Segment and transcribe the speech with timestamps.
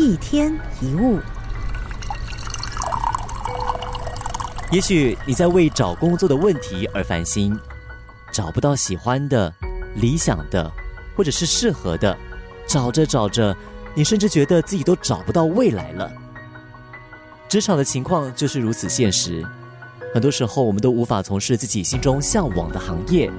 [0.00, 1.18] 一天一物。
[4.72, 7.54] 也许你在为找工作的问题而烦心，
[8.32, 9.52] 找不到喜欢的、
[9.96, 10.72] 理想的，
[11.14, 12.16] 或者是适合的，
[12.66, 13.54] 找着找着，
[13.94, 16.10] 你甚至觉得自己都找不到未来了。
[17.46, 19.44] 职场的情况就是如此现实，
[20.14, 23.30] 很多时候我们都无法从事自己心中向往的行业，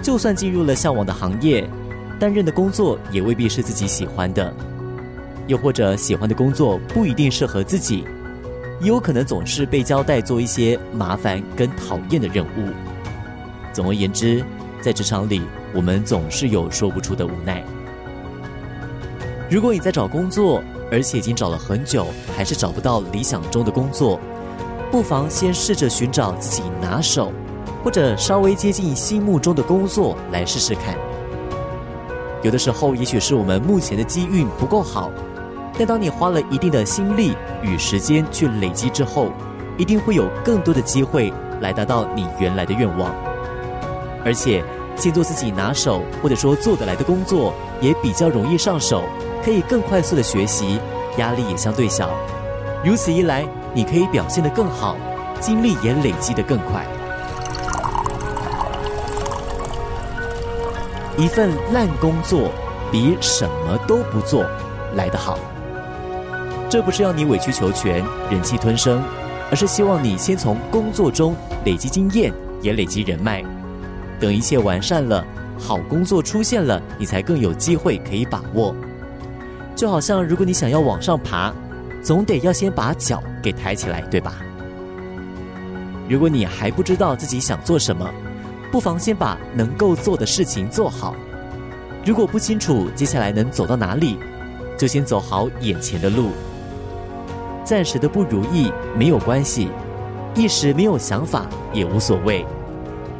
[0.00, 1.68] 就算进入了向往的行业，
[2.20, 4.54] 担任的工作也未必是自己喜欢的，
[5.46, 8.04] 又或者喜欢的工作不一定适合自己。
[8.80, 12.68] 也有可能总是被交代做一些麻烦跟讨厌的任务。
[13.72, 14.44] 总而言之，
[14.80, 15.40] 在职场里，
[15.72, 17.64] 我们总是有说不出的无奈。
[19.48, 24.18] 如果你在找工作，而且已经找了很久，还是找不到理想中的工作，
[24.90, 27.32] 不妨先试着寻找自己拿手
[27.82, 30.96] 或者稍微接近心目中的工作来试试看。
[32.42, 35.10] 有的时候，也许是我们目前的机运不够好。
[35.76, 39.32] 但当你花了一定的心力与时间去累积之后，
[39.76, 43.12] 一定会有更多的机会来达到你原来的愿望。
[44.24, 44.62] 而且，
[44.96, 49.02] 先做自己拿手或者说做得来的工作，也比较容易上手，
[49.44, 50.78] 可以更快速的学习，
[51.18, 52.08] 压力也相对小。
[52.84, 54.96] 如此一来，你可以表现得更好，
[55.40, 56.86] 精力也累积得更快。
[61.16, 62.50] 一份烂工作，
[62.92, 64.44] 比什么都不做
[64.94, 65.38] 来得好。
[66.74, 69.00] 这不是要你委曲求全、忍气吞声，
[69.48, 73.44] 而是希望你先从工作中累积经验，也累积人脉。
[74.18, 75.24] 等一切完善了，
[75.56, 78.74] 好工作出现了，你才更有机会可以把握。
[79.76, 81.54] 就好像如果你想要往上爬，
[82.02, 84.34] 总得要先把脚给抬起来，对吧？
[86.08, 88.04] 如果你还不知道自己想做什么，
[88.72, 91.14] 不妨先把能够做的事情做好。
[92.04, 94.18] 如果不清楚接下来能走到哪里，
[94.76, 96.32] 就先走好眼前的路。
[97.64, 99.70] 暂时的不如意没有关系，
[100.34, 102.44] 一时没有想法也无所谓。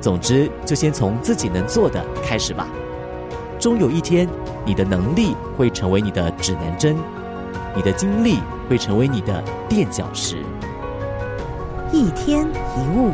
[0.01, 2.69] 总之，就先从自己能做的开始吧。
[3.59, 4.29] 终有一天，
[4.65, 6.95] 你的能力会成为你的指南针，
[7.75, 8.39] 你的经历
[8.69, 10.45] 会成为你的垫脚石。
[11.91, 12.47] 一天
[12.77, 13.13] 一物。